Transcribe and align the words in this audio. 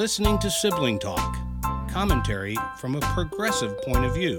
You're 0.00 0.04
listening 0.06 0.38
to 0.38 0.50
Sibling 0.50 0.98
Talk, 0.98 1.36
commentary 1.90 2.56
from 2.78 2.94
a 2.94 3.00
progressive 3.00 3.76
point 3.82 4.06
of 4.06 4.14
view. 4.14 4.38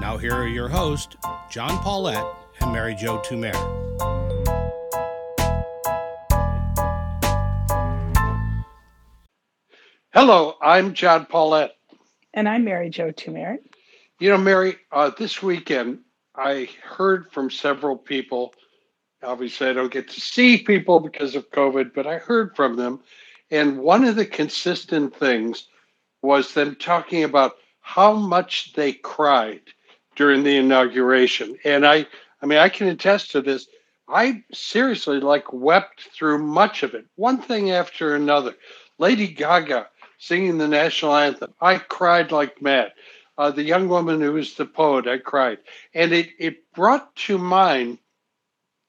Now, 0.00 0.16
here 0.16 0.34
are 0.34 0.48
your 0.48 0.68
hosts, 0.68 1.16
John 1.48 1.78
Paulette 1.84 2.26
and 2.60 2.72
Mary 2.72 2.96
Jo 2.96 3.18
Tumer. 3.18 3.54
Hello, 10.12 10.56
I'm 10.60 10.94
John 10.94 11.26
Paulette. 11.26 11.76
And 12.34 12.48
I'm 12.48 12.64
Mary 12.64 12.90
Jo 12.90 13.12
Tumer. 13.12 13.58
You 14.18 14.30
know, 14.30 14.38
Mary, 14.38 14.78
uh, 14.90 15.12
this 15.16 15.40
weekend 15.40 16.00
I 16.34 16.70
heard 16.82 17.30
from 17.30 17.52
several 17.52 17.96
people. 17.96 18.52
Obviously, 19.22 19.68
I 19.68 19.74
don't 19.74 19.92
get 19.92 20.08
to 20.08 20.20
see 20.20 20.58
people 20.58 20.98
because 20.98 21.36
of 21.36 21.52
COVID, 21.52 21.94
but 21.94 22.08
I 22.08 22.18
heard 22.18 22.56
from 22.56 22.74
them. 22.74 22.98
And 23.50 23.78
one 23.78 24.04
of 24.04 24.16
the 24.16 24.26
consistent 24.26 25.14
things 25.16 25.68
was 26.22 26.54
them 26.54 26.76
talking 26.76 27.24
about 27.24 27.56
how 27.80 28.12
much 28.12 28.74
they 28.74 28.92
cried 28.92 29.62
during 30.16 30.42
the 30.42 30.56
inauguration. 30.56 31.56
And 31.64 31.86
I, 31.86 32.06
I 32.42 32.46
mean, 32.46 32.58
I 32.58 32.68
can 32.68 32.88
attest 32.88 33.30
to 33.32 33.40
this. 33.40 33.66
I 34.08 34.42
seriously 34.52 35.20
like 35.20 35.52
wept 35.52 36.08
through 36.14 36.38
much 36.38 36.82
of 36.82 36.94
it, 36.94 37.06
one 37.16 37.38
thing 37.38 37.70
after 37.70 38.14
another. 38.14 38.54
Lady 38.98 39.28
Gaga 39.28 39.88
singing 40.18 40.58
the 40.58 40.68
national 40.68 41.16
anthem, 41.16 41.54
I 41.60 41.78
cried 41.78 42.32
like 42.32 42.60
mad. 42.60 42.92
Uh, 43.38 43.52
the 43.52 43.62
young 43.62 43.88
woman 43.88 44.20
who 44.20 44.32
was 44.32 44.54
the 44.54 44.66
poet, 44.66 45.06
I 45.06 45.18
cried. 45.18 45.58
And 45.94 46.12
it, 46.12 46.30
it 46.38 46.72
brought 46.74 47.14
to 47.16 47.38
mind 47.38 47.98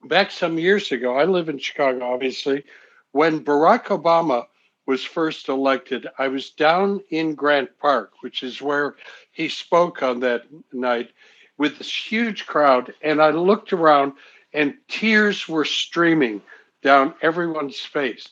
back 0.04 0.32
some 0.32 0.58
years 0.58 0.92
ago, 0.92 1.16
I 1.18 1.26
live 1.26 1.50
in 1.50 1.60
Chicago, 1.60 2.12
obviously, 2.12 2.64
when 3.12 3.44
Barack 3.46 3.86
Obama 3.86 4.48
was 4.90 5.04
first 5.04 5.50
elected, 5.50 6.08
I 6.18 6.30
was 6.30 6.50
down 6.50 7.00
in 7.12 7.36
Grant 7.36 7.70
Park, 7.78 8.12
which 8.22 8.42
is 8.42 8.60
where 8.60 8.96
he 9.32 9.48
spoke 9.48 10.02
on 10.02 10.20
that 10.22 10.46
night 10.74 11.12
with 11.60 11.78
this 11.78 11.96
huge 11.96 12.48
crowd. 12.48 12.92
And 13.04 13.22
I 13.22 13.30
looked 13.30 13.72
around 13.72 14.14
and 14.52 14.74
tears 14.88 15.48
were 15.48 15.64
streaming 15.64 16.42
down 16.82 17.14
everyone's 17.22 17.80
face. 17.80 18.30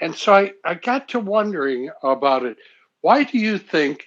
And 0.00 0.14
so 0.14 0.32
I, 0.32 0.52
I 0.64 0.74
got 0.74 1.08
to 1.08 1.18
wondering 1.18 1.90
about 2.04 2.44
it. 2.44 2.58
Why 3.00 3.24
do 3.24 3.38
you 3.38 3.58
think 3.58 4.06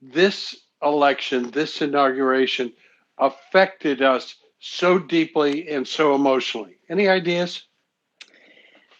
this 0.00 0.56
election, 0.82 1.50
this 1.50 1.82
inauguration, 1.82 2.72
affected 3.18 4.00
us 4.00 4.36
so 4.58 4.98
deeply 4.98 5.68
and 5.68 5.86
so 5.86 6.14
emotionally? 6.14 6.76
Any 6.88 7.08
ideas? 7.08 7.64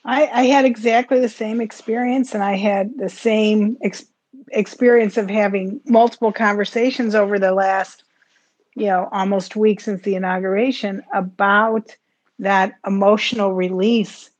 I, 0.05 0.27
I 0.27 0.43
had 0.45 0.65
exactly 0.65 1.21
the 1.21 1.29
same 1.29 1.61
experience, 1.61 2.35
and 2.35 2.43
I 2.43 2.57
had 2.57 2.97
the 2.97 3.09
same 3.09 3.77
ex- 3.83 4.07
experience 4.51 5.17
of 5.17 5.29
having 5.29 5.81
multiple 5.87 6.33
conversations 6.33 7.15
over 7.15 7.39
the 7.39 7.53
last, 7.53 8.05
you 8.75 8.87
know, 8.87 9.09
almost 9.13 9.57
week 9.57 9.81
since 9.81 10.03
the 10.03 10.15
inauguration 10.15 11.03
about 11.13 11.97
that 12.39 12.75
emotional 12.87 13.53
release 13.53 14.31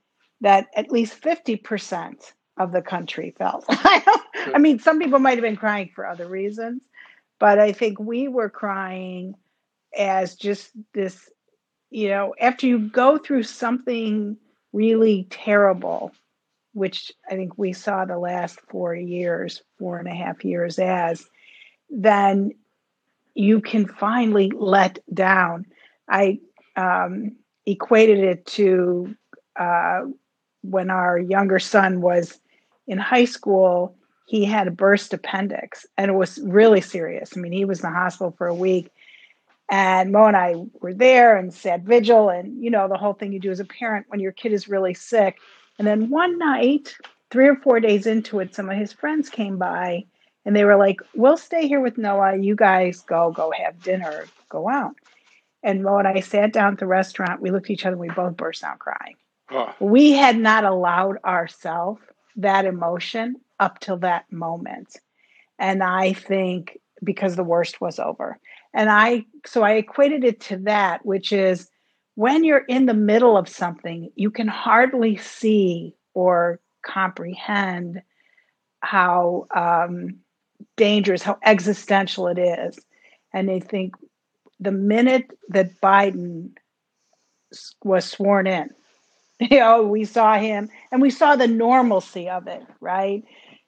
that 0.41 0.69
at 0.75 0.91
least 0.91 1.21
50% 1.21 2.33
of 2.57 2.73
the 2.73 2.83
country 2.83 3.35
felt. 3.37 3.65
I 3.69 4.57
mean, 4.59 4.79
some 4.79 4.99
people 4.99 5.19
might 5.19 5.37
have 5.37 5.43
been 5.43 5.57
crying 5.57 5.91
for 5.95 6.07
other 6.07 6.27
reasons, 6.27 6.81
but 7.39 7.59
I 7.59 7.73
think 7.73 7.99
we 8.01 8.29
were 8.29 8.49
crying 8.49 9.35
as 9.97 10.35
just 10.35 10.71
this, 10.95 11.29
you 11.91 12.09
know, 12.09 12.35
after 12.41 12.67
you 12.67 12.79
go 12.79 13.19
through 13.19 13.43
something 13.43 14.39
really 14.73 15.27
terrible, 15.31 16.13
which 16.73 17.13
I 17.31 17.35
think 17.35 17.57
we 17.57 17.73
saw 17.73 18.05
the 18.05 18.19
last 18.19 18.61
four 18.69 18.95
years, 18.95 19.63
four 19.79 19.99
and 19.99 20.09
a 20.09 20.15
half 20.15 20.45
years 20.45 20.79
as, 20.79 21.29
then 21.89 22.53
you 23.35 23.61
can 23.61 23.87
finally 23.87 24.53
let 24.55 24.99
down. 25.13 25.67
I 26.09 26.41
um, 26.77 27.37
equated 27.67 28.19
it 28.19 28.47
to 28.47 29.15
uh, 29.57 30.03
when 30.63 30.91
our 30.91 31.19
younger 31.19 31.59
son 31.59 32.01
was 32.01 32.39
in 32.87 32.99
high 32.99 33.25
school, 33.25 33.97
he 34.27 34.45
had 34.45 34.69
a 34.69 34.73
burst 34.73 35.13
appendix 35.13 35.87
and 35.97 36.11
it 36.11 36.15
was 36.15 36.39
really 36.43 36.81
serious. 36.81 37.37
I 37.37 37.41
mean, 37.41 37.53
he 37.53 37.65
was 37.65 37.81
in 37.81 37.91
the 37.91 37.99
hospital 37.99 38.35
for 38.37 38.47
a 38.47 38.55
week. 38.55 38.91
And 39.71 40.11
Mo 40.11 40.25
and 40.25 40.37
I 40.37 40.57
were 40.81 40.93
there 40.95 41.37
and 41.37 41.55
sat 41.55 41.83
vigil, 41.83 42.29
and 42.29 42.63
you 42.63 42.71
know, 42.71 42.89
the 42.89 42.99
whole 42.99 43.15
thing 43.15 43.33
you 43.33 43.39
do 43.39 43.53
as 43.53 43.61
a 43.61 43.65
parent 43.65 44.07
when 44.09 44.21
your 44.21 44.33
kid 44.33 44.53
is 44.53 44.69
really 44.69 44.95
sick. 44.95 45.39
And 45.79 45.87
then 45.87 46.11
one 46.11 46.39
night, 46.39 46.97
three 47.31 47.49
or 47.49 47.57
four 47.57 47.81
days 47.81 48.07
into 48.07 48.41
it, 48.41 48.55
some 48.55 48.69
of 48.69 48.77
his 48.77 48.93
friends 48.93 49.31
came 49.31 49.57
by 49.57 50.05
and 50.45 50.57
they 50.57 50.65
were 50.65 50.77
like, 50.77 51.01
We'll 51.15 51.37
stay 51.37 51.69
here 51.69 51.81
with 51.81 51.99
Noah. 51.99 52.37
You 52.37 52.57
guys 52.57 53.01
go, 53.03 53.31
go 53.31 53.53
have 53.53 53.83
dinner, 53.83 54.27
go 54.49 54.69
out. 54.69 54.97
And 55.63 55.83
Mo 55.83 55.99
and 55.99 56.09
I 56.09 56.21
sat 56.21 56.53
down 56.53 56.75
at 56.75 56.79
the 56.79 56.87
restaurant. 56.87 57.41
We 57.41 57.51
looked 57.51 57.67
at 57.67 57.71
each 57.71 57.87
other 57.87 57.95
and 57.95 58.01
we 58.01 58.09
both 58.09 58.37
burst 58.37 58.65
out 58.65 58.79
crying. 58.79 59.17
Oh. 59.51 59.75
We 59.79 60.13
had 60.13 60.39
not 60.39 60.65
allowed 60.65 61.19
ourselves 61.25 62.01
that 62.37 62.65
emotion 62.65 63.37
up 63.59 63.79
till 63.81 63.99
that 63.99 64.31
moment. 64.33 64.97
And 65.59 65.83
I 65.83 66.15
think 66.15 66.79
because 67.03 67.37
the 67.37 67.45
worst 67.45 67.81
was 67.81 67.99
over. 67.99 68.39
And 68.75 68.91
I, 68.91 69.25
so 69.47 69.63
I 69.63 69.73
equated 69.73 70.25
it 70.25 70.41
to 70.43 70.57
that, 70.59 71.05
which 71.05 71.33
is 71.33 71.69
when 72.15 72.45
you're 72.45 72.65
in 72.69 72.87
the 72.87 72.95
middle 72.95 73.37
of 73.37 73.49
something, 73.49 74.11
you 74.15 74.31
can 74.31 74.49
hardly 74.49 75.17
see 75.17 75.95
or 76.15 76.61
comprehend 76.83 78.03
how 78.81 79.47
um, 79.55 80.21
dangerous, 80.77 81.23
how 81.23 81.39
existential 81.45 82.27
it 82.29 82.39
is. 82.39 82.79
And 83.33 83.51
I 83.51 83.61
think 83.61 83.95
the 84.59 84.73
minute 84.73 85.31
that 85.49 85.81
Biden 85.81 86.51
was 87.83 88.05
sworn 88.05 88.47
in, 88.47 88.71
you 89.41 89.59
know, 89.59 89.83
we 89.83 90.05
saw 90.05 90.39
him 90.39 90.69
and 90.93 91.01
we 91.01 91.11
saw 91.11 91.37
the 91.37 91.47
normalcy 91.47 92.29
of 92.29 92.47
it, 92.47 92.63
right? 92.81 93.25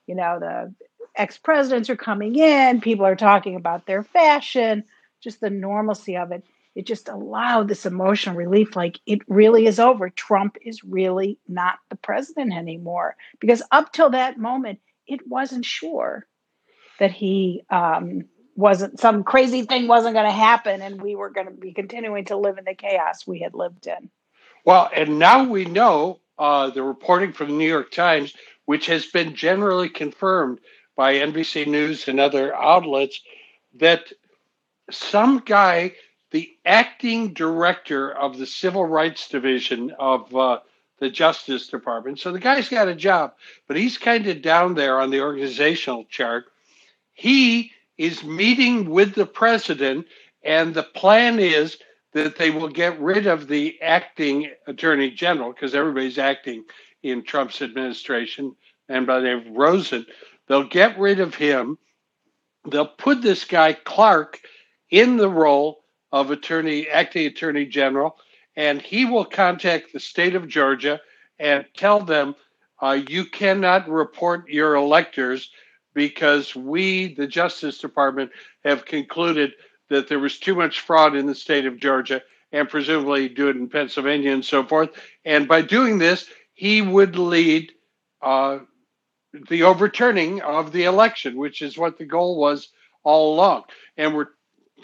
You 0.06 0.14
know, 0.14 0.38
the 0.40 0.74
ex 1.16 1.38
presidents 1.38 1.90
are 1.90 1.96
coming 1.96 2.36
in, 2.36 2.80
people 2.80 3.06
are 3.06 3.16
talking 3.16 3.56
about 3.56 3.86
their 3.86 4.02
fashion, 4.02 4.84
just 5.22 5.40
the 5.40 5.50
normalcy 5.50 6.16
of 6.16 6.32
it. 6.32 6.44
It 6.74 6.86
just 6.86 7.08
allowed 7.08 7.68
this 7.68 7.84
emotional 7.84 8.34
relief 8.34 8.76
like 8.76 8.98
it 9.04 9.20
really 9.28 9.66
is 9.66 9.78
over. 9.78 10.08
Trump 10.08 10.56
is 10.62 10.82
really 10.82 11.38
not 11.46 11.78
the 11.90 11.96
president 11.96 12.54
anymore. 12.54 13.14
Because 13.40 13.62
up 13.70 13.92
till 13.92 14.10
that 14.10 14.38
moment, 14.38 14.80
it 15.06 15.20
wasn't 15.28 15.66
sure 15.66 16.26
that 16.98 17.10
he 17.10 17.62
um, 17.68 18.24
wasn't 18.56 18.98
some 19.00 19.24
crazy 19.24 19.62
thing 19.62 19.86
wasn't 19.88 20.14
going 20.14 20.26
to 20.26 20.32
happen 20.32 20.80
and 20.82 21.00
we 21.00 21.14
were 21.14 21.30
going 21.30 21.46
to 21.46 21.52
be 21.52 21.72
continuing 21.72 22.24
to 22.26 22.36
live 22.36 22.58
in 22.58 22.64
the 22.64 22.74
chaos 22.74 23.26
we 23.26 23.40
had 23.40 23.54
lived 23.54 23.86
in. 23.86 24.10
Well, 24.64 24.90
and 24.94 25.18
now 25.18 25.44
we 25.44 25.64
know 25.64 26.20
uh, 26.38 26.70
the 26.70 26.82
reporting 26.82 27.32
from 27.32 27.48
the 27.48 27.54
New 27.54 27.68
York 27.68 27.90
Times, 27.90 28.34
which 28.64 28.86
has 28.86 29.06
been 29.06 29.34
generally 29.34 29.88
confirmed 29.88 30.60
by 30.96 31.14
NBC 31.14 31.66
News 31.66 32.08
and 32.08 32.20
other 32.20 32.54
outlets, 32.54 33.20
that 33.74 34.12
some 34.90 35.42
guy, 35.44 35.92
the 36.30 36.50
acting 36.64 37.32
director 37.32 38.10
of 38.12 38.38
the 38.38 38.46
Civil 38.46 38.84
Rights 38.84 39.28
Division 39.28 39.92
of 39.98 40.34
uh, 40.34 40.58
the 40.98 41.10
Justice 41.10 41.68
Department, 41.68 42.20
so 42.20 42.32
the 42.32 42.38
guy's 42.38 42.68
got 42.68 42.88
a 42.88 42.94
job, 42.94 43.34
but 43.66 43.76
he's 43.76 43.98
kind 43.98 44.26
of 44.26 44.42
down 44.42 44.74
there 44.74 45.00
on 45.00 45.10
the 45.10 45.20
organizational 45.20 46.04
chart. 46.04 46.44
He 47.12 47.72
is 47.98 48.24
meeting 48.24 48.90
with 48.90 49.14
the 49.14 49.26
president, 49.26 50.06
and 50.44 50.74
the 50.74 50.82
plan 50.82 51.38
is 51.38 51.76
that 52.12 52.36
they 52.36 52.50
will 52.50 52.68
get 52.68 53.00
rid 53.00 53.26
of 53.26 53.48
the 53.48 53.80
acting 53.80 54.50
attorney 54.66 55.10
general 55.10 55.52
because 55.52 55.74
everybody's 55.74 56.18
acting 56.18 56.64
in 57.02 57.22
Trump's 57.22 57.62
administration, 57.62 58.54
and 58.88 59.06
by 59.06 59.18
the 59.18 59.24
name 59.24 59.38
of 59.38 59.56
Rosen, 59.56 60.06
they'll 60.48 60.68
get 60.68 60.98
rid 60.98 61.20
of 61.20 61.34
him. 61.34 61.78
They'll 62.70 62.86
put 62.86 63.22
this 63.22 63.44
guy 63.44 63.72
Clark 63.72 64.40
in 64.90 65.16
the 65.16 65.28
role 65.28 65.84
of 66.12 66.30
attorney, 66.30 66.88
acting 66.88 67.26
attorney 67.26 67.66
general, 67.66 68.16
and 68.56 68.80
he 68.80 69.04
will 69.04 69.24
contact 69.24 69.92
the 69.92 70.00
state 70.00 70.34
of 70.34 70.48
Georgia 70.48 71.00
and 71.38 71.64
tell 71.74 72.00
them 72.00 72.34
uh, 72.80 72.98
you 73.08 73.24
cannot 73.24 73.88
report 73.88 74.48
your 74.48 74.74
electors 74.74 75.50
because 75.94 76.54
we, 76.54 77.14
the 77.14 77.26
Justice 77.26 77.78
Department, 77.78 78.30
have 78.64 78.84
concluded 78.84 79.52
that 79.88 80.08
there 80.08 80.18
was 80.18 80.38
too 80.38 80.54
much 80.54 80.80
fraud 80.80 81.14
in 81.16 81.26
the 81.26 81.34
state 81.34 81.66
of 81.66 81.78
Georgia 81.78 82.22
and 82.50 82.68
presumably 82.68 83.28
do 83.28 83.48
it 83.48 83.56
in 83.56 83.68
Pennsylvania 83.68 84.32
and 84.32 84.44
so 84.44 84.64
forth. 84.64 84.90
And 85.24 85.48
by 85.48 85.62
doing 85.62 85.98
this, 85.98 86.26
he 86.54 86.82
would 86.82 87.16
lead 87.16 87.72
uh, 88.20 88.58
the 89.50 89.62
overturning 89.64 90.40
of 90.42 90.72
the 90.72 90.84
election, 90.84 91.36
which 91.36 91.62
is 91.62 91.78
what 91.78 91.98
the 91.98 92.04
goal 92.06 92.38
was 92.38 92.68
all 93.04 93.34
along. 93.34 93.64
And 93.96 94.14
we're 94.14 94.28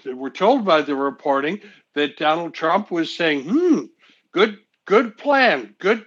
we're 0.07 0.31
told 0.31 0.65
by 0.65 0.83
the 0.83 0.95
reporting 0.97 1.61
that 1.95 2.17
Donald 2.19 2.55
Trump 2.55 2.91
was 2.91 3.15
saying, 3.17 3.45
"Hmm, 3.49 3.85
good 4.33 4.59
good 4.87 5.17
plan, 5.19 5.75
good 5.79 6.07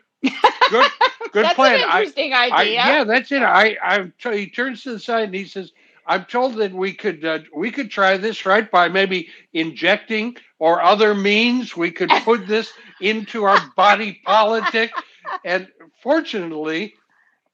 good 0.69 0.91
Good 1.31 1.43
that's 1.43 1.55
plan. 1.55 1.75
an 1.75 1.81
interesting 1.81 2.33
I, 2.49 2.49
idea. 2.49 2.73
yeah, 2.73 3.03
that's 3.05 3.31
it. 3.31 3.41
I, 3.43 3.77
I, 3.83 4.31
he 4.33 4.49
turns 4.49 4.83
to 4.83 4.91
the 4.93 4.99
side 4.99 5.25
and 5.25 5.35
he 5.35 5.45
says, 5.45 5.71
"I'm 6.05 6.25
told 6.25 6.55
that 6.57 6.73
we 6.73 6.93
could, 6.93 7.23
uh, 7.25 7.39
we 7.55 7.71
could 7.71 7.91
try 7.91 8.17
this 8.17 8.45
right 8.45 8.69
by 8.69 8.89
maybe 8.89 9.29
injecting 9.53 10.37
or 10.59 10.81
other 10.81 11.15
means. 11.15 11.75
We 11.75 11.91
could 11.91 12.17
put 12.23 12.47
this 12.47 12.73
into 13.01 13.43
our 13.45 13.59
body 13.77 14.21
politic." 14.25 14.91
And 15.43 15.67
fortunately, 16.03 16.95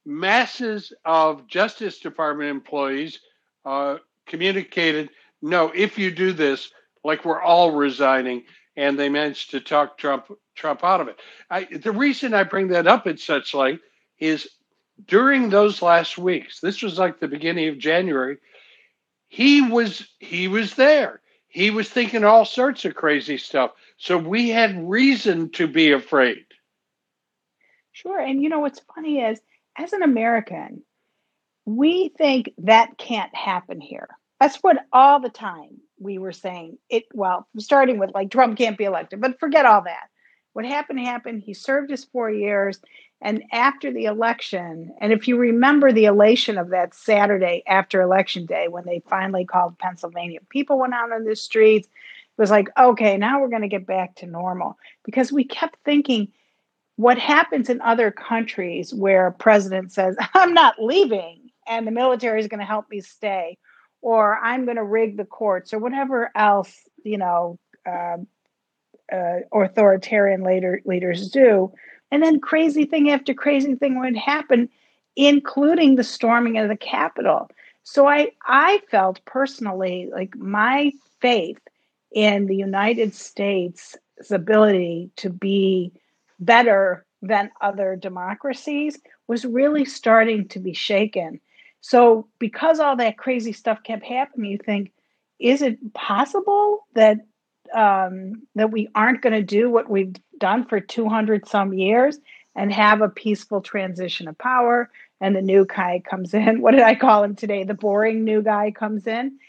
masses 0.07 0.93
of 1.03 1.47
Justice 1.47 1.99
Department 1.99 2.49
employees 2.49 3.19
uh, 3.65 3.97
communicated, 4.25 5.09
"No, 5.41 5.71
if 5.75 5.99
you 5.99 6.11
do 6.11 6.31
this, 6.31 6.71
like 7.03 7.25
we're 7.25 7.41
all 7.41 7.71
resigning." 7.71 8.45
And 8.77 8.97
they 8.97 9.09
managed 9.09 9.51
to 9.51 9.59
talk 9.59 9.97
Trump 9.97 10.31
Trump 10.55 10.83
out 10.83 11.01
of 11.01 11.07
it. 11.09 11.17
I, 11.49 11.65
the 11.65 11.91
reason 11.91 12.33
I 12.33 12.43
bring 12.43 12.69
that 12.69 12.87
up 12.87 13.05
at 13.07 13.19
such 13.19 13.53
light 13.53 13.79
is 14.19 14.47
during 15.05 15.49
those 15.49 15.81
last 15.81 16.17
weeks. 16.17 16.59
This 16.59 16.81
was 16.81 16.97
like 16.97 17.19
the 17.19 17.27
beginning 17.27 17.67
of 17.69 17.77
January. 17.77 18.37
He 19.27 19.61
was 19.61 20.07
he 20.19 20.47
was 20.47 20.75
there. 20.75 21.21
He 21.49 21.71
was 21.71 21.89
thinking 21.89 22.23
all 22.23 22.45
sorts 22.45 22.85
of 22.85 22.95
crazy 22.95 23.37
stuff. 23.37 23.71
So 23.97 24.17
we 24.17 24.49
had 24.49 24.89
reason 24.89 25.49
to 25.51 25.67
be 25.67 25.91
afraid. 25.91 26.45
Sure. 27.93 28.19
And 28.19 28.43
you 28.43 28.49
know 28.49 28.59
what's 28.59 28.81
funny 28.95 29.21
is, 29.21 29.39
as 29.77 29.93
an 29.93 30.03
American, 30.03 30.81
we 31.65 32.09
think 32.17 32.53
that 32.59 32.97
can't 32.97 33.33
happen 33.35 33.79
here. 33.81 34.07
That's 34.39 34.57
what 34.57 34.85
all 34.93 35.19
the 35.19 35.29
time 35.29 35.81
we 35.99 36.17
were 36.17 36.31
saying. 36.31 36.77
It 36.89 37.05
well, 37.13 37.47
starting 37.57 37.99
with 37.99 38.13
like 38.13 38.31
Trump 38.31 38.57
can't 38.57 38.77
be 38.77 38.85
elected, 38.85 39.21
but 39.21 39.39
forget 39.39 39.65
all 39.65 39.81
that. 39.83 40.09
What 40.53 40.65
happened 40.65 40.99
happened. 40.99 41.43
He 41.43 41.53
served 41.53 41.91
his 41.91 42.05
four 42.05 42.31
years. 42.31 42.79
And 43.21 43.43
after 43.51 43.91
the 43.91 44.05
election, 44.05 44.93
and 45.01 45.11
if 45.11 45.27
you 45.27 45.37
remember 45.37 45.91
the 45.91 46.05
elation 46.05 46.57
of 46.57 46.69
that 46.69 46.93
Saturday 46.93 47.63
after 47.67 48.01
election 48.01 48.45
day 48.45 48.67
when 48.67 48.85
they 48.85 49.01
finally 49.09 49.43
called 49.43 49.77
Pennsylvania, 49.79 50.39
people 50.49 50.77
went 50.77 50.93
out 50.93 51.11
on 51.11 51.25
the 51.25 51.35
streets. 51.35 51.87
It 51.87 52.41
was 52.41 52.51
like, 52.51 52.69
okay, 52.77 53.17
now 53.17 53.41
we're 53.41 53.49
going 53.49 53.63
to 53.63 53.67
get 53.67 53.87
back 53.87 54.15
to 54.15 54.27
normal 54.27 54.77
because 55.03 55.31
we 55.31 55.43
kept 55.43 55.77
thinking 55.83 56.31
what 56.97 57.17
happens 57.17 57.69
in 57.69 57.79
other 57.81 58.11
countries 58.11 58.93
where 58.93 59.27
a 59.27 59.31
president 59.31 59.93
says, 59.93 60.17
I'm 60.33 60.53
not 60.53 60.75
leaving 60.79 61.49
and 61.67 61.85
the 61.85 61.91
military 61.91 62.39
is 62.39 62.47
going 62.47 62.59
to 62.59 62.65
help 62.65 62.89
me 62.89 63.01
stay, 63.01 63.57
or 64.01 64.37
I'm 64.37 64.65
going 64.65 64.77
to 64.77 64.83
rig 64.83 65.17
the 65.17 65.25
courts, 65.25 65.73
or 65.73 65.79
whatever 65.79 66.31
else, 66.35 66.75
you 67.03 67.17
know, 67.17 67.59
uh, 67.85 68.17
uh, 69.11 69.39
authoritarian 69.53 70.43
later, 70.43 70.81
leaders 70.85 71.29
do. 71.29 71.71
And 72.09 72.23
then 72.23 72.39
crazy 72.39 72.85
thing 72.85 73.09
after 73.09 73.33
crazy 73.33 73.75
thing 73.75 73.99
would 73.99 74.15
happen, 74.15 74.69
including 75.15 75.95
the 75.95 76.03
storming 76.03 76.57
of 76.57 76.69
the 76.69 76.77
Capitol. 76.77 77.49
So 77.83 78.07
I, 78.07 78.31
I 78.45 78.81
felt 78.89 79.23
personally 79.25 80.09
like 80.11 80.35
my 80.37 80.91
faith 81.19 81.59
in 82.11 82.47
the 82.47 82.55
United 82.55 83.13
States' 83.13 83.97
ability 84.31 85.11
to 85.17 85.29
be 85.29 85.91
better 86.39 87.05
than 87.21 87.51
other 87.61 87.95
democracies 87.95 88.99
was 89.27 89.45
really 89.45 89.85
starting 89.85 90.47
to 90.49 90.59
be 90.59 90.73
shaken. 90.73 91.39
So, 91.81 92.27
because 92.39 92.79
all 92.79 92.95
that 92.97 93.17
crazy 93.17 93.53
stuff 93.53 93.83
kept 93.83 94.03
happening, 94.05 94.51
you 94.51 94.57
think, 94.57 94.91
is 95.39 95.61
it 95.61 95.93
possible 95.93 96.85
that 96.93 97.19
um, 97.73 98.43
that 98.55 98.71
we 98.71 98.87
aren't 98.95 99.21
going 99.21 99.33
to 99.33 99.43
do 99.43 99.69
what 99.69 99.89
we've 99.89 100.15
done 100.39 100.65
for 100.65 100.79
200 100.79 101.47
some 101.47 101.73
years 101.73 102.17
and 102.55 102.71
have 102.71 103.01
a 103.01 103.09
peaceful 103.09 103.61
transition 103.61 104.27
of 104.27 104.37
power? 104.37 104.89
And 105.19 105.35
the 105.35 105.41
new 105.41 105.65
guy 105.65 106.01
comes 106.07 106.33
in. 106.33 106.61
What 106.61 106.71
did 106.71 106.81
I 106.81 106.95
call 106.95 107.23
him 107.23 107.35
today? 107.35 107.63
The 107.63 107.73
boring 107.73 108.23
new 108.23 108.41
guy 108.41 108.71
comes 108.71 109.07
in. 109.07 109.39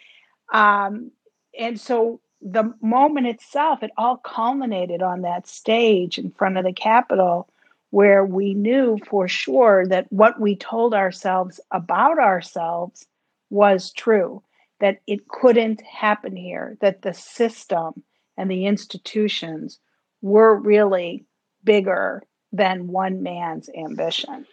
Um, 0.52 1.10
and 1.58 1.78
so 1.80 2.20
the 2.40 2.72
moment 2.80 3.26
itself, 3.26 3.82
it 3.82 3.90
all 3.96 4.16
culminated 4.18 5.02
on 5.02 5.22
that 5.22 5.46
stage 5.46 6.18
in 6.18 6.30
front 6.30 6.56
of 6.56 6.64
the 6.64 6.72
Capitol, 6.72 7.48
where 7.90 8.24
we 8.24 8.54
knew 8.54 8.98
for 9.08 9.28
sure 9.28 9.86
that 9.86 10.06
what 10.10 10.40
we 10.40 10.54
told 10.54 10.94
ourselves 10.94 11.58
about 11.70 12.18
ourselves 12.18 13.06
was 13.50 13.92
true, 13.92 14.42
that 14.80 15.00
it 15.06 15.28
couldn't 15.28 15.80
happen 15.82 16.36
here, 16.36 16.76
that 16.80 17.02
the 17.02 17.14
system 17.14 18.02
and 18.36 18.50
the 18.50 18.66
institutions 18.66 19.78
were 20.20 20.54
really 20.54 21.24
bigger 21.64 22.22
than 22.52 22.88
one 22.88 23.22
man's 23.22 23.68
ambition. 23.76 24.46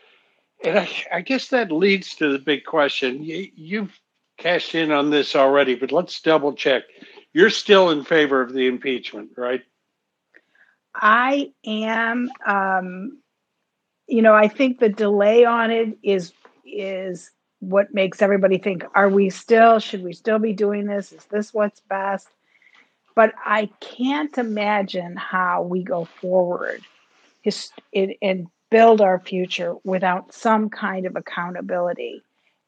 And 0.64 0.80
I, 0.80 0.90
I 1.14 1.22
guess 1.22 1.50
that 1.50 1.72
leads 1.72 2.16
to 2.16 2.32
the 2.32 2.40
big 2.40 2.66
question. 2.66 3.24
You, 3.24 3.50
you've 3.56 4.00
cashed 4.38 4.76
in 4.76 4.92
on 4.92 5.10
this 5.12 5.36
already, 5.36 5.76
but 5.76 5.92
let's 5.92 6.22
double 6.22 6.54
check 6.54 6.84
you're 7.36 7.50
still 7.50 7.90
in 7.90 8.06
favor 8.06 8.40
of 8.40 8.54
the 8.54 8.66
impeachment, 8.66 9.32
right? 9.36 9.62
I 10.96 11.52
am. 11.66 12.30
Um, 12.48 13.20
you 14.08 14.22
know, 14.22 14.34
I 14.34 14.48
think 14.48 14.80
the 14.80 14.88
delay 14.88 15.44
on 15.44 15.70
it 15.70 15.98
is 16.02 16.32
is 16.66 17.30
what 17.60 17.94
makes 17.94 18.22
everybody 18.22 18.58
think: 18.58 18.86
Are 18.96 19.10
we 19.10 19.30
still? 19.30 19.80
Should 19.80 20.02
we 20.02 20.14
still 20.14 20.40
be 20.40 20.54
doing 20.54 20.86
this? 20.86 21.12
Is 21.12 21.26
this 21.26 21.54
what's 21.54 21.82
best? 21.82 22.30
But 23.16 23.34
I 23.46 23.70
can't 23.82 24.38
imagine 24.38 25.18
how 25.18 25.64
we 25.64 25.84
go 25.84 26.06
forward 26.06 26.84
and 27.92 28.48
build 28.72 29.02
our 29.02 29.20
future 29.20 29.76
without 29.84 30.34
some 30.34 30.70
kind 30.70 31.06
of 31.06 31.18
accountability. 31.18 32.24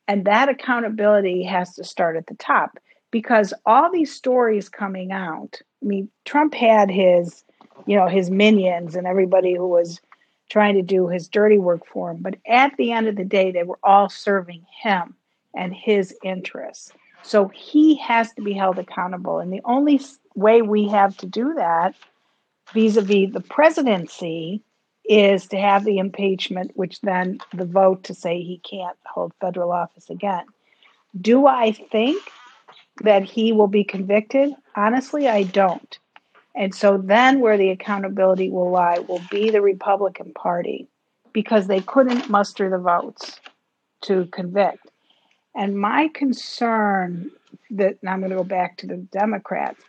And 0.10 0.26
that 0.26 0.50
accountability 0.50 1.44
has 1.44 1.76
to 1.76 1.86
start 1.86 2.18
at 2.18 2.28
the 2.28 2.36
top 2.36 2.78
because 3.18 3.52
all 3.66 3.92
these 3.92 4.14
stories 4.14 4.70
coming 4.70 5.12
out. 5.12 5.60
I 5.82 5.88
mean, 5.88 6.08
Trump 6.26 6.54
had 6.54 6.92
his, 6.92 7.44
you 7.88 7.98
know, 7.98 8.08
his 8.08 8.30
minions 8.30 8.96
and 8.96 9.08
everybody 9.08 9.56
who 9.56 9.68
was 9.68 10.00
trying 10.52 10.76
to 10.76 10.84
do 10.84 11.08
his 11.08 11.28
dirty 11.28 11.58
work 11.58 11.82
for 11.88 12.12
him. 12.12 12.18
But 12.22 12.36
at 12.48 12.78
the 12.78 12.92
end 12.92 13.08
of 13.08 13.16
the 13.16 13.26
day, 13.26 13.50
they 13.50 13.64
were 13.64 13.80
all 13.82 14.08
serving 14.08 14.64
him 14.84 15.16
and 15.56 15.74
his 15.74 16.16
interests. 16.24 16.92
So 17.24 17.48
he 17.48 17.96
has 17.96 18.32
to 18.34 18.44
be 18.44 18.54
held 18.54 18.78
accountable. 18.78 19.40
And 19.40 19.52
the 19.52 19.62
only 19.66 20.00
way 20.36 20.62
we 20.62 20.88
have 20.90 21.18
to 21.18 21.26
do 21.26 21.56
that 21.56 21.96
vis 22.72 22.98
a 22.98 23.02
vis 23.02 23.34
the 23.34 23.42
presidency 23.42 24.62
is 25.10 25.48
to 25.48 25.58
have 25.58 25.86
the 25.86 25.98
impeachment, 25.98 26.70
which 26.76 27.02
then 27.02 27.40
the 27.52 27.66
vote 27.66 28.04
to 28.04 28.14
say 28.14 28.44
he 28.44 28.60
can't 28.60 28.98
hold 29.08 29.34
federal 29.42 29.72
office 29.72 30.08
again. 30.12 30.46
Do 31.20 31.48
I 31.48 31.72
think 31.72 32.22
that 33.02 33.24
he 33.24 33.52
will 33.52 33.68
be 33.68 33.84
convicted? 33.84 34.54
Honestly, 34.76 35.28
I 35.28 35.44
don't. 35.44 35.98
And 36.56 36.74
so 36.74 36.98
then 36.98 37.40
where 37.40 37.58
the 37.58 37.70
accountability 37.70 38.50
will 38.50 38.72
lie 38.72 39.00
will 39.00 39.22
be 39.30 39.52
the 39.52 39.62
Republican 39.62 40.34
Party 40.34 40.88
because 41.32 41.68
they 41.68 41.82
couldn't 41.82 42.30
muster 42.30 42.70
the 42.70 42.80
votes 42.80 43.40
to 44.02 44.26
convict. 44.28 44.88
And 45.56 45.78
my 45.78 46.10
concern 46.14 47.32
that 47.72 48.02
now 48.02 48.14
I'm 48.14 48.20
going 48.20 48.32
to 48.32 48.38
go 48.38 48.44
back 48.44 48.78
to 48.78 48.88
the 48.88 48.98
Democrats, 48.98 49.82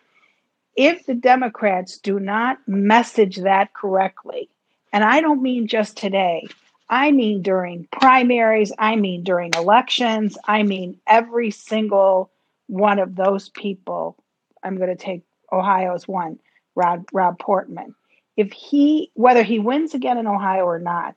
if 0.76 1.06
the 1.06 1.14
Democrats 1.14 1.98
do 1.98 2.20
not 2.20 2.58
message 2.66 3.36
that 3.38 3.74
correctly, 3.74 4.48
and 4.92 5.04
I 5.04 5.20
don't 5.20 5.42
mean 5.42 5.66
just 5.66 5.96
today, 5.96 6.46
I 6.88 7.10
mean 7.12 7.42
during 7.42 7.88
primaries, 7.92 8.72
I 8.78 8.96
mean 8.96 9.22
during 9.24 9.52
elections, 9.54 10.38
I 10.46 10.62
mean 10.62 10.98
every 11.06 11.50
single 11.50 12.30
one 12.68 13.00
of 13.00 13.16
those 13.16 13.48
people, 13.48 14.16
I'm 14.62 14.76
going 14.76 14.96
to 14.96 14.96
take 14.96 15.22
Ohio's 15.52 16.06
one, 16.06 16.38
Rob, 16.76 17.06
Rob 17.12 17.38
Portman. 17.38 17.94
If 18.36 18.52
he, 18.52 19.10
whether 19.14 19.42
he 19.42 19.58
wins 19.58 19.94
again 19.94 20.18
in 20.18 20.28
Ohio 20.28 20.64
or 20.64 20.78
not, 20.78 21.16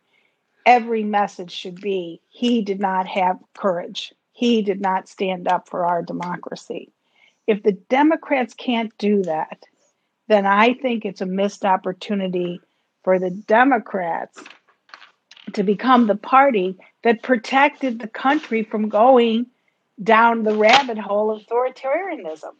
every 0.66 1.04
message 1.04 1.52
should 1.52 1.80
be 1.80 2.20
he 2.30 2.64
did 2.64 2.80
not 2.80 3.06
have 3.08 3.38
courage. 3.56 4.14
He 4.32 4.62
did 4.64 4.82
not 4.82 5.08
stand 5.08 5.48
up 5.48 5.70
for 5.70 5.86
our 5.86 6.02
democracy. 6.02 6.92
If 7.46 7.64
the 7.64 7.74
Democrats 7.74 8.54
can't 8.54 8.98
do 8.98 9.24
that, 9.24 9.64
then 10.28 10.46
I 10.46 10.74
think 10.74 11.06
it's 11.06 11.22
a 11.22 11.26
missed 11.26 11.66
opportunity 11.66 12.62
for 13.04 13.20
the 13.20 13.30
Democrats 13.30 14.42
to 15.54 15.64
become 15.64 16.08
the 16.08 16.16
party 16.16 16.78
that 17.04 17.24
protected 17.24 18.00
the 18.00 18.08
country 18.08 18.64
from 18.64 18.90
going 18.90 19.48
down 20.04 20.44
the 20.44 20.56
rabbit 20.56 20.98
hole 20.98 21.32
of 21.32 21.42
authoritarianism. 21.44 22.54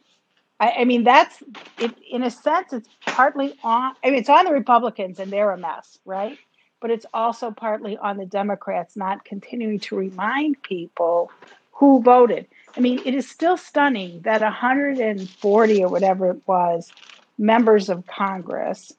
I, 0.60 0.70
I 0.78 0.84
mean, 0.84 1.04
that's 1.04 1.42
it, 1.78 1.94
in 2.10 2.22
a 2.22 2.30
sense, 2.30 2.72
it's 2.72 2.88
partly 3.06 3.54
on, 3.62 3.94
I 4.04 4.10
mean, 4.10 4.18
it's 4.18 4.28
on 4.28 4.44
the 4.44 4.52
Republicans 4.52 5.18
and 5.18 5.32
they're 5.32 5.50
a 5.50 5.58
mess, 5.58 5.98
right? 6.04 6.38
But 6.80 6.90
it's 6.90 7.06
also 7.12 7.50
partly 7.50 7.96
on 7.96 8.16
the 8.16 8.26
Democrats 8.26 8.96
not 8.96 9.24
continuing 9.24 9.80
to 9.80 9.96
remind 9.96 10.62
people 10.62 11.30
who 11.72 12.02
voted. 12.02 12.46
I 12.76 12.80
mean, 12.80 13.00
it 13.04 13.14
is 13.14 13.28
still 13.28 13.56
stunning 13.56 14.20
that 14.22 14.40
140 14.40 15.84
or 15.84 15.88
whatever 15.88 16.30
it 16.30 16.42
was 16.46 16.92
members 17.38 17.88
of 17.88 18.06
Congress, 18.06 18.92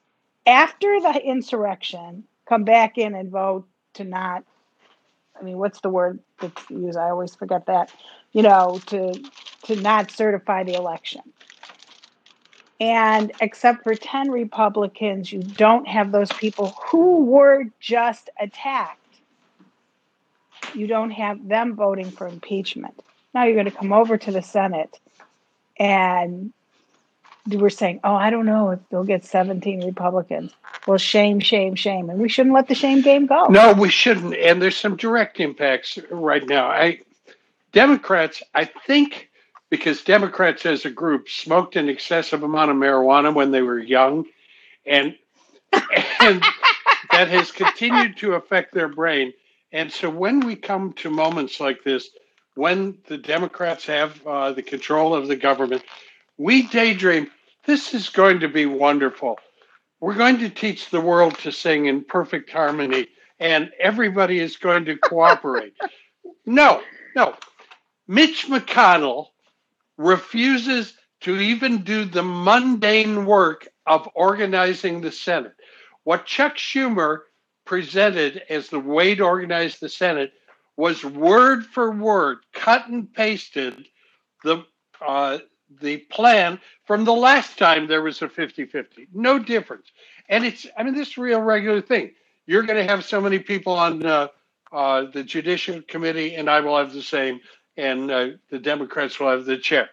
after 0.46 1.00
the 1.00 1.20
insurrection, 1.24 2.24
come 2.46 2.64
back 2.64 2.98
in 2.98 3.14
and 3.14 3.30
vote 3.30 3.66
to 3.94 4.04
not 4.04 4.44
I 5.38 5.42
mean, 5.42 5.58
what's 5.58 5.80
the 5.80 5.90
word 5.90 6.20
that's 6.40 6.70
used? 6.70 6.96
I 6.96 7.10
always 7.10 7.34
forget 7.34 7.66
that. 7.66 7.90
You 8.34 8.42
know, 8.42 8.80
to 8.88 9.14
to 9.64 9.76
not 9.76 10.10
certify 10.10 10.64
the 10.64 10.74
election. 10.74 11.22
And 12.80 13.32
except 13.40 13.82
for 13.82 13.94
10 13.94 14.30
Republicans, 14.30 15.32
you 15.32 15.40
don't 15.40 15.86
have 15.86 16.12
those 16.12 16.30
people 16.32 16.76
who 16.86 17.24
were 17.24 17.64
just 17.80 18.28
attacked. 18.38 19.00
You 20.74 20.86
don't 20.86 21.10
have 21.10 21.46
them 21.48 21.76
voting 21.76 22.10
for 22.10 22.26
impeachment. 22.26 23.00
Now 23.32 23.44
you're 23.44 23.54
going 23.54 23.70
to 23.70 23.70
come 23.70 23.92
over 23.92 24.18
to 24.18 24.30
the 24.30 24.42
Senate 24.42 24.98
and 25.78 26.52
we're 27.46 27.70
saying, 27.70 28.00
oh, 28.04 28.14
I 28.14 28.30
don't 28.30 28.46
know 28.46 28.70
if 28.70 28.80
they'll 28.90 29.04
get 29.04 29.24
17 29.24 29.84
Republicans. 29.84 30.52
Well, 30.86 30.98
shame, 30.98 31.40
shame, 31.40 31.74
shame. 31.74 32.10
And 32.10 32.18
we 32.18 32.28
shouldn't 32.28 32.54
let 32.54 32.68
the 32.68 32.74
shame 32.74 33.02
game 33.02 33.26
go. 33.26 33.46
No, 33.46 33.72
we 33.72 33.88
shouldn't. 33.88 34.34
And 34.34 34.60
there's 34.60 34.76
some 34.76 34.96
direct 34.96 35.40
impacts 35.40 35.98
right 36.10 36.46
now. 36.46 36.68
I 36.68 37.00
Democrats, 37.74 38.42
I 38.54 38.64
think 38.64 39.28
because 39.68 40.04
Democrats 40.04 40.64
as 40.64 40.84
a 40.84 40.90
group 40.90 41.28
smoked 41.28 41.76
an 41.76 41.88
excessive 41.88 42.44
amount 42.44 42.70
of 42.70 42.76
marijuana 42.76 43.34
when 43.34 43.50
they 43.50 43.62
were 43.62 43.78
young 43.78 44.24
and 44.86 45.16
and 46.20 46.42
that 47.10 47.28
has 47.28 47.50
continued 47.50 48.16
to 48.18 48.34
affect 48.34 48.72
their 48.72 48.88
brain. 48.88 49.32
And 49.72 49.90
so 49.92 50.08
when 50.08 50.40
we 50.40 50.54
come 50.56 50.92
to 50.94 51.10
moments 51.10 51.58
like 51.58 51.82
this, 51.82 52.10
when 52.54 52.98
the 53.08 53.18
Democrats 53.18 53.86
have 53.86 54.24
uh, 54.26 54.52
the 54.52 54.62
control 54.62 55.14
of 55.14 55.26
the 55.26 55.36
government, 55.36 55.82
we 56.38 56.68
daydream 56.68 57.30
this 57.66 57.94
is 57.94 58.08
going 58.08 58.40
to 58.40 58.48
be 58.48 58.66
wonderful. 58.66 59.38
We're 60.00 60.14
going 60.14 60.38
to 60.38 60.50
teach 60.50 60.90
the 60.90 61.00
world 61.00 61.38
to 61.40 61.50
sing 61.50 61.86
in 61.86 62.04
perfect 62.04 62.50
harmony, 62.50 63.08
and 63.40 63.70
everybody 63.80 64.38
is 64.38 64.56
going 64.56 64.84
to 64.84 64.96
cooperate. 64.96 65.74
no, 66.46 66.82
no. 67.16 67.34
Mitch 68.08 68.46
McConnell 68.48 69.28
refuses 69.98 70.94
to 71.22 71.38
even 71.40 71.78
do 71.84 72.04
the 72.04 72.22
mundane 72.22 73.26
work 73.26 73.68
of 73.86 74.08
organizing 74.14 75.00
the 75.02 75.12
Senate. 75.12 75.54
What 76.04 76.26
Chuck 76.26 76.56
Schumer 76.56 77.20
presented 77.66 78.42
as 78.50 78.68
the 78.68 78.80
way 78.80 79.14
to 79.14 79.24
organize 79.24 79.78
the 79.78 79.88
Senate 79.88 80.32
was 80.76 81.04
word 81.04 81.64
for 81.66 81.92
word, 81.92 82.38
cut 82.52 82.88
and 82.88 83.12
pasted 83.14 83.86
the 84.44 84.64
uh, 85.06 85.38
the 85.82 85.98
plan 85.98 86.60
from 86.86 87.04
the 87.04 87.14
last 87.14 87.58
time 87.58 87.86
there 87.88 88.02
was 88.02 88.22
a 88.22 88.28
50 88.28 88.66
50. 88.66 89.08
No 89.14 89.38
difference. 89.38 89.92
And 90.28 90.44
it's, 90.44 90.66
I 90.78 90.82
mean, 90.84 90.94
this 90.94 91.10
is 91.10 91.18
a 91.18 91.22
real 91.22 91.40
regular 91.42 91.82
thing. 91.82 92.12
You're 92.46 92.64
going 92.64 92.78
to 92.84 92.90
have 92.90 93.04
so 93.04 93.20
many 93.20 93.38
people 93.40 93.74
on 93.74 94.04
uh, 94.06 94.28
uh, 94.72 95.06
the 95.12 95.24
Judicial 95.24 95.82
Committee, 95.88 96.36
and 96.36 96.50
I 96.50 96.60
will 96.60 96.78
have 96.78 96.92
the 96.92 97.02
same, 97.02 97.40
and 97.76 98.10
uh, 98.10 98.28
the 98.50 98.58
Democrats 98.58 99.18
will 99.18 99.30
have 99.30 99.44
the 99.44 99.58
chair. 99.58 99.90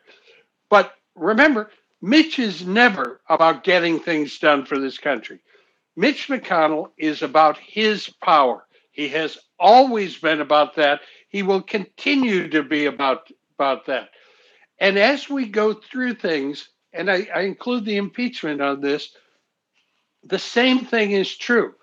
But 0.69 0.93
remember, 1.15 1.71
Mitch 2.01 2.39
is 2.39 2.65
never 2.65 3.21
about 3.29 3.63
getting 3.63 3.99
things 3.99 4.39
done 4.39 4.65
for 4.65 4.79
this 4.79 4.97
country. 4.97 5.39
Mitch 5.95 6.27
McConnell 6.29 6.91
is 6.97 7.21
about 7.21 7.57
his 7.57 8.09
power. 8.21 8.65
He 8.91 9.09
has 9.09 9.37
always 9.59 10.17
been 10.17 10.41
about 10.41 10.75
that. 10.75 11.01
He 11.29 11.43
will 11.43 11.61
continue 11.61 12.49
to 12.49 12.63
be 12.63 12.85
about, 12.85 13.29
about 13.55 13.85
that. 13.85 14.09
And 14.79 14.97
as 14.97 15.29
we 15.29 15.47
go 15.47 15.73
through 15.73 16.15
things, 16.15 16.69
and 16.93 17.09
I, 17.09 17.27
I 17.33 17.41
include 17.41 17.85
the 17.85 17.97
impeachment 17.97 18.61
on 18.61 18.81
this, 18.81 19.15
the 20.23 20.39
same 20.39 20.85
thing 20.85 21.11
is 21.11 21.35
true. 21.35 21.73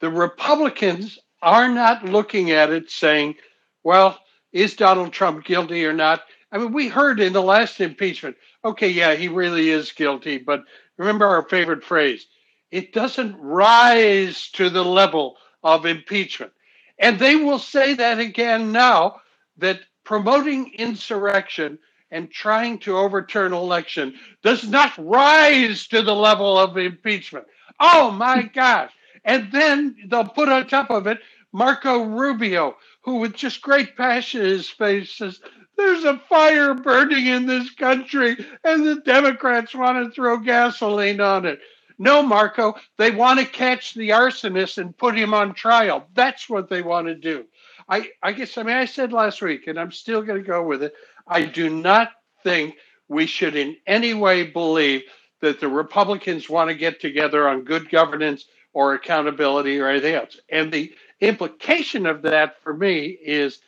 The 0.00 0.10
Republicans 0.10 1.18
are 1.42 1.68
not 1.68 2.04
looking 2.04 2.50
at 2.50 2.70
it 2.70 2.90
saying, 2.90 3.36
well, 3.82 4.18
is 4.56 4.74
Donald 4.74 5.12
Trump 5.12 5.44
guilty 5.44 5.84
or 5.84 5.92
not? 5.92 6.22
I 6.50 6.56
mean, 6.56 6.72
we 6.72 6.88
heard 6.88 7.20
in 7.20 7.34
the 7.34 7.42
last 7.42 7.78
impeachment, 7.78 8.36
okay, 8.64 8.88
yeah, 8.88 9.14
he 9.14 9.28
really 9.28 9.68
is 9.68 9.92
guilty, 9.92 10.38
but 10.38 10.64
remember 10.96 11.26
our 11.26 11.46
favorite 11.48 11.84
phrase 11.84 12.26
it 12.72 12.92
doesn't 12.92 13.36
rise 13.38 14.50
to 14.50 14.68
the 14.70 14.84
level 14.84 15.36
of 15.62 15.86
impeachment. 15.86 16.52
And 16.98 17.18
they 17.18 17.36
will 17.36 17.58
say 17.58 17.94
that 17.94 18.18
again 18.18 18.72
now 18.72 19.20
that 19.58 19.80
promoting 20.04 20.72
insurrection 20.74 21.78
and 22.10 22.30
trying 22.30 22.78
to 22.78 22.96
overturn 22.96 23.52
election 23.52 24.14
does 24.42 24.66
not 24.66 24.92
rise 24.98 25.86
to 25.88 26.02
the 26.02 26.14
level 26.14 26.58
of 26.58 26.76
impeachment. 26.76 27.46
Oh 27.78 28.10
my 28.10 28.42
gosh. 28.42 28.92
And 29.24 29.52
then 29.52 29.96
they'll 30.08 30.28
put 30.28 30.48
on 30.48 30.66
top 30.66 30.90
of 30.90 31.06
it 31.06 31.18
Marco 31.52 32.04
Rubio, 32.04 32.76
who 33.06 33.16
with 33.18 33.34
just 33.34 33.62
great 33.62 33.96
passion 33.96 34.42
in 34.42 34.48
his 34.48 34.68
face 34.68 35.12
says, 35.12 35.40
There's 35.76 36.04
a 36.04 36.18
fire 36.28 36.74
burning 36.74 37.26
in 37.26 37.46
this 37.46 37.70
country, 37.70 38.36
and 38.64 38.84
the 38.84 38.96
Democrats 38.96 39.74
want 39.74 40.04
to 40.04 40.14
throw 40.14 40.38
gasoline 40.38 41.20
on 41.20 41.46
it. 41.46 41.60
No, 41.98 42.20
Marco, 42.20 42.74
they 42.98 43.12
want 43.12 43.38
to 43.40 43.46
catch 43.46 43.94
the 43.94 44.10
arsonist 44.10 44.76
and 44.78 44.98
put 44.98 45.16
him 45.16 45.32
on 45.32 45.54
trial. 45.54 46.08
That's 46.14 46.50
what 46.50 46.68
they 46.68 46.82
want 46.82 47.06
to 47.06 47.14
do. 47.14 47.46
I, 47.88 48.10
I 48.22 48.32
guess, 48.32 48.58
I 48.58 48.64
mean, 48.64 48.76
I 48.76 48.84
said 48.84 49.12
last 49.12 49.40
week, 49.40 49.68
and 49.68 49.78
I'm 49.78 49.92
still 49.92 50.20
going 50.22 50.42
to 50.42 50.46
go 50.46 50.62
with 50.64 50.82
it. 50.82 50.92
I 51.28 51.44
do 51.44 51.70
not 51.70 52.10
think 52.42 52.74
we 53.08 53.26
should 53.26 53.54
in 53.54 53.76
any 53.86 54.14
way 54.14 54.44
believe 54.44 55.04
that 55.40 55.60
the 55.60 55.68
Republicans 55.68 56.50
want 56.50 56.70
to 56.70 56.74
get 56.74 57.00
together 57.00 57.48
on 57.48 57.62
good 57.62 57.88
governance 57.88 58.46
or 58.76 58.92
accountability 58.92 59.80
or 59.80 59.88
anything 59.88 60.14
else. 60.14 60.36
And 60.50 60.70
the 60.70 60.92
implication 61.22 62.04
of 62.04 62.20
that 62.22 62.62
for 62.62 62.74
me 62.74 63.06
is 63.06 63.60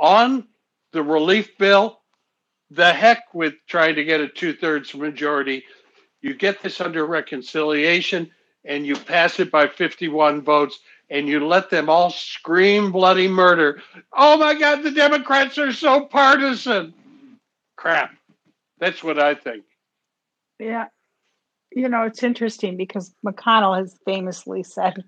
on 0.00 0.48
the 0.92 1.02
relief 1.02 1.58
bill, 1.58 2.00
the 2.70 2.90
heck 2.90 3.34
with 3.34 3.52
trying 3.66 3.96
to 3.96 4.04
get 4.04 4.22
a 4.22 4.28
two 4.28 4.54
thirds 4.54 4.94
majority. 4.94 5.64
You 6.22 6.32
get 6.32 6.62
this 6.62 6.80
under 6.80 7.04
reconciliation 7.04 8.30
and 8.64 8.86
you 8.86 8.96
pass 8.96 9.38
it 9.38 9.50
by 9.50 9.68
51 9.68 10.40
votes 10.40 10.78
and 11.10 11.28
you 11.28 11.46
let 11.46 11.68
them 11.68 11.90
all 11.90 12.08
scream 12.08 12.90
bloody 12.90 13.28
murder. 13.28 13.82
Oh 14.14 14.38
my 14.38 14.54
God, 14.54 14.82
the 14.82 14.92
Democrats 14.92 15.58
are 15.58 15.74
so 15.74 16.06
partisan 16.06 16.94
crap. 17.76 18.14
That's 18.78 19.04
what 19.04 19.18
I 19.18 19.34
think. 19.34 19.64
Yeah. 20.58 20.86
You 21.74 21.88
know, 21.88 22.04
it's 22.04 22.22
interesting 22.22 22.76
because 22.76 23.12
McConnell 23.26 23.76
has 23.76 23.98
famously 24.04 24.62
said 24.62 25.04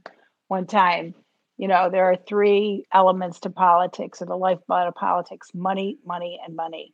one 0.49 0.67
time, 0.67 1.15
you 1.59 1.69
know, 1.69 1.89
there 1.91 2.11
are 2.11 2.17
three 2.17 2.85
elements 2.93 3.41
to 3.41 3.51
politics 3.51 4.21
or 4.21 4.27
the 4.27 4.37
lifeblood 4.37 4.89
of 4.89 4.95
politics 4.95 5.49
money, 5.55 5.99
money, 6.05 6.41
and 6.45 6.57
money. 6.57 6.93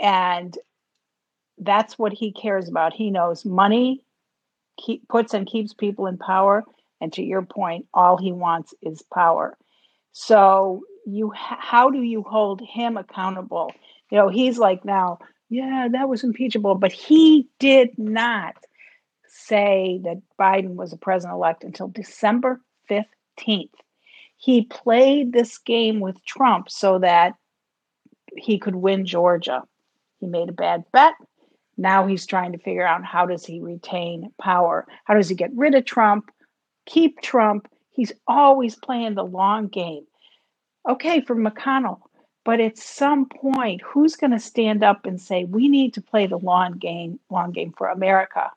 And 0.00 0.56
that's 1.56 1.98
what 1.98 2.12
he 2.12 2.32
cares 2.32 2.68
about. 2.68 2.92
He 2.92 3.10
knows 3.10 3.44
money 3.44 4.02
keep, 4.76 5.06
puts 5.08 5.34
and 5.34 5.46
keeps 5.46 5.72
people 5.72 6.06
in 6.06 6.18
power. 6.18 6.64
And 7.00 7.12
to 7.14 7.22
your 7.22 7.42
point, 7.42 7.86
all 7.94 8.16
he 8.16 8.32
wants 8.32 8.74
is 8.82 9.02
power. 9.14 9.56
So 10.12 10.82
you, 11.06 11.32
how 11.34 11.90
do 11.90 12.02
you 12.02 12.22
hold 12.22 12.60
him 12.60 12.96
accountable? 12.96 13.72
You 14.10 14.18
know, 14.18 14.28
he's 14.28 14.58
like 14.58 14.84
now, 14.84 15.18
yeah, 15.48 15.88
that 15.92 16.08
was 16.08 16.24
impeachable, 16.24 16.74
but 16.74 16.92
he 16.92 17.48
did 17.58 17.90
not 17.96 18.56
say 19.46 20.00
that 20.04 20.22
Biden 20.38 20.74
was 20.74 20.92
a 20.92 20.96
president 20.96 21.36
elect 21.36 21.64
until 21.64 21.88
December 21.88 22.60
15th. 22.88 23.70
He 24.36 24.64
played 24.64 25.32
this 25.32 25.58
game 25.58 26.00
with 26.00 26.24
Trump 26.24 26.70
so 26.70 26.98
that 26.98 27.34
he 28.36 28.58
could 28.58 28.76
win 28.76 29.04
Georgia. 29.04 29.62
He 30.18 30.26
made 30.26 30.48
a 30.48 30.52
bad 30.52 30.84
bet. 30.92 31.14
Now 31.76 32.06
he's 32.06 32.26
trying 32.26 32.52
to 32.52 32.58
figure 32.58 32.86
out 32.86 33.04
how 33.04 33.26
does 33.26 33.44
he 33.44 33.60
retain 33.60 34.32
power? 34.40 34.86
How 35.04 35.14
does 35.14 35.28
he 35.28 35.34
get 35.34 35.50
rid 35.54 35.74
of 35.74 35.84
Trump? 35.84 36.30
Keep 36.86 37.22
Trump? 37.22 37.68
He's 37.92 38.12
always 38.26 38.76
playing 38.76 39.14
the 39.14 39.24
long 39.24 39.68
game. 39.68 40.06
Okay, 40.88 41.20
for 41.20 41.36
McConnell, 41.36 42.00
but 42.44 42.60
at 42.60 42.78
some 42.78 43.28
point, 43.28 43.82
who's 43.82 44.16
going 44.16 44.30
to 44.30 44.40
stand 44.40 44.82
up 44.82 45.04
and 45.04 45.20
say, 45.20 45.44
we 45.44 45.68
need 45.68 45.92
to 45.94 46.00
play 46.00 46.26
the 46.26 46.38
long 46.38 46.78
game, 46.78 47.20
long 47.30 47.52
game 47.52 47.72
for 47.76 47.88
America 47.88 48.50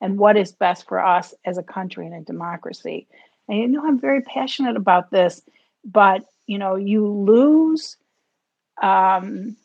and 0.00 0.18
what 0.18 0.36
is 0.36 0.52
best 0.52 0.86
for 0.88 1.04
us 1.04 1.34
as 1.44 1.58
a 1.58 1.62
country 1.62 2.06
and 2.06 2.14
a 2.14 2.20
democracy? 2.20 3.06
And 3.48 3.58
you 3.58 3.68
know, 3.68 3.86
I'm 3.86 4.00
very 4.00 4.22
passionate 4.22 4.76
about 4.76 5.10
this, 5.10 5.42
but 5.84 6.24
you 6.46 6.58
know, 6.58 6.76
you 6.76 7.06
lose, 7.06 7.96
um, 8.82 9.56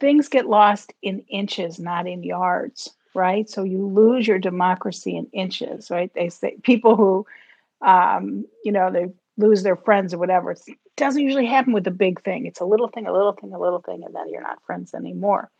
things 0.00 0.28
get 0.28 0.46
lost 0.46 0.92
in 1.02 1.20
inches, 1.28 1.78
not 1.78 2.06
in 2.06 2.22
yards, 2.22 2.90
right? 3.14 3.48
So 3.48 3.62
you 3.62 3.86
lose 3.86 4.26
your 4.26 4.38
democracy 4.38 5.16
in 5.16 5.26
inches, 5.32 5.90
right? 5.90 6.12
They 6.14 6.28
say 6.28 6.56
people 6.62 6.96
who, 6.96 7.26
um, 7.80 8.46
you 8.64 8.72
know, 8.72 8.90
they 8.90 9.06
lose 9.36 9.62
their 9.62 9.76
friends 9.76 10.14
or 10.14 10.18
whatever. 10.18 10.52
It 10.52 10.60
doesn't 10.96 11.22
usually 11.22 11.46
happen 11.46 11.72
with 11.72 11.86
a 11.86 11.92
big 11.92 12.22
thing. 12.22 12.46
It's 12.46 12.60
a 12.60 12.64
little 12.64 12.88
thing, 12.88 13.06
a 13.06 13.12
little 13.12 13.32
thing, 13.32 13.52
a 13.52 13.60
little 13.60 13.80
thing, 13.80 14.02
and 14.04 14.14
then 14.14 14.28
you're 14.30 14.42
not 14.42 14.62
friends 14.64 14.94
anymore. 14.94 15.50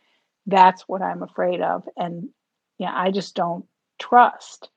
That's 0.45 0.83
what 0.87 1.01
I'm 1.01 1.21
afraid 1.21 1.61
of. 1.61 1.87
And 1.97 2.29
yeah, 2.79 2.91
I 2.93 3.11
just 3.11 3.35
don't 3.35 3.65
trust 3.99 4.69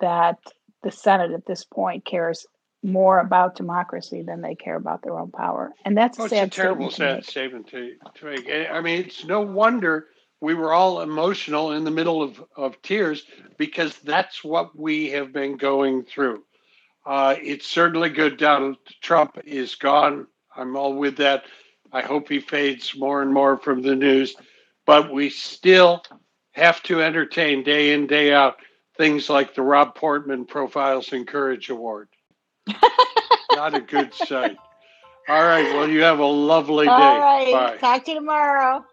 that 0.00 0.38
the 0.82 0.90
Senate 0.90 1.32
at 1.32 1.46
this 1.46 1.64
point 1.64 2.04
cares 2.04 2.46
more 2.82 3.18
about 3.18 3.56
democracy 3.56 4.22
than 4.22 4.40
they 4.40 4.54
care 4.54 4.76
about 4.76 5.02
their 5.02 5.18
own 5.18 5.30
power, 5.30 5.72
and 5.84 5.96
that's 5.96 6.18
oh, 6.18 6.24
a 6.24 6.28
sad 6.28 6.48
a 6.48 6.50
terrible, 6.50 6.90
sad 6.90 7.24
statement 7.24 7.68
to, 7.68 7.94
to 8.14 8.24
make. 8.24 8.48
I 8.48 8.80
mean, 8.80 9.00
it's 9.00 9.24
no 9.24 9.42
wonder 9.42 10.06
we 10.40 10.54
were 10.54 10.72
all 10.72 11.02
emotional 11.02 11.72
in 11.72 11.84
the 11.84 11.90
middle 11.90 12.22
of, 12.22 12.42
of 12.56 12.80
tears 12.82 13.24
because 13.58 13.98
that's 13.98 14.42
what 14.42 14.76
we 14.76 15.10
have 15.10 15.32
been 15.32 15.56
going 15.56 16.04
through. 16.04 16.42
Uh, 17.06 17.36
it's 17.40 17.66
certainly 17.66 18.08
good 18.08 18.38
Donald 18.38 18.76
Trump 19.02 19.38
is 19.44 19.74
gone. 19.74 20.26
I'm 20.56 20.76
all 20.76 20.94
with 20.94 21.16
that. 21.18 21.44
I 21.92 22.02
hope 22.02 22.28
he 22.28 22.40
fades 22.40 22.94
more 22.96 23.20
and 23.22 23.32
more 23.32 23.58
from 23.58 23.82
the 23.82 23.96
news, 23.96 24.34
but 24.86 25.12
we 25.12 25.28
still 25.28 26.02
have 26.52 26.82
to 26.84 27.02
entertain 27.02 27.62
day 27.62 27.92
in, 27.92 28.06
day 28.06 28.32
out 28.32 28.56
things 28.96 29.30
like 29.30 29.54
the 29.54 29.62
Rob 29.62 29.94
Portman 29.94 30.44
Profiles 30.44 31.12
in 31.12 31.24
Courage 31.24 31.70
Award. 31.70 32.08
Not 33.52 33.74
a 33.74 33.80
good 33.80 34.12
sight. 34.12 34.56
All 35.28 35.42
right. 35.42 35.74
Well, 35.74 35.88
you 35.88 36.02
have 36.02 36.18
a 36.18 36.24
lovely 36.24 36.86
day. 36.86 36.92
All 36.92 37.18
right. 37.18 37.52
Bye. 37.52 37.76
Talk 37.78 38.04
to 38.04 38.10
you 38.10 38.18
tomorrow. 38.18 38.84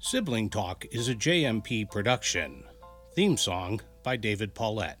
Sibling 0.00 0.48
Talk 0.48 0.86
is 0.92 1.08
a 1.08 1.14
JMP 1.14 1.90
production. 1.90 2.64
Theme 3.14 3.36
song 3.36 3.80
by 4.04 4.16
David 4.16 4.54
Paulette. 4.54 5.00